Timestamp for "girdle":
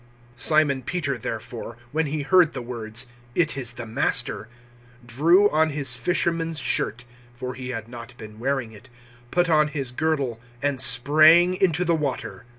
9.91-10.41